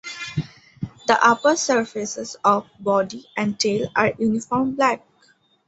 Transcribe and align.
The 1.05 1.19
upper 1.23 1.55
surfaces 1.55 2.35
of 2.43 2.67
body 2.79 3.29
and 3.37 3.59
tail 3.59 3.91
are 3.95 4.13
uniform 4.17 4.73
black. 4.75 5.03